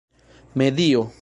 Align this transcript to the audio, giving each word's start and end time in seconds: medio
medio 0.55 1.09